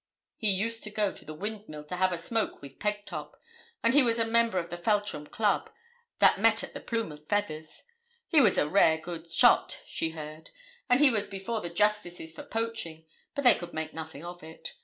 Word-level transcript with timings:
He 0.35 0.49
used 0.49 0.83
to 0.85 0.89
go 0.89 1.11
to 1.11 1.23
the 1.23 1.35
Windmill 1.35 1.83
to 1.83 1.95
have 1.95 2.11
'a 2.11 2.17
smoke 2.17 2.59
with 2.59 2.79
Pegtop;' 2.79 3.37
and 3.83 3.93
he 3.93 4.01
was 4.01 4.17
a 4.17 4.25
member 4.25 4.57
of 4.57 4.69
the 4.71 4.75
Feltram 4.77 5.27
Club, 5.27 5.69
that 6.17 6.39
met 6.39 6.63
at 6.63 6.73
the 6.73 6.81
'Plume 6.81 7.11
o' 7.11 7.17
Feathers.' 7.17 7.83
He 8.27 8.41
was 8.41 8.57
'a 8.57 8.67
rare 8.67 8.97
good 8.97 9.29
shot,' 9.31 9.81
she 9.85 10.09
heard; 10.09 10.49
and 10.89 11.01
'he 11.01 11.11
was 11.11 11.27
before 11.27 11.61
the 11.61 11.69
justices 11.69 12.31
for 12.31 12.41
poaching, 12.41 13.05
but 13.35 13.43
they 13.43 13.53
could 13.53 13.75
make 13.75 13.93
nothing 13.93 14.25
of 14.25 14.41
it.' 14.41 14.73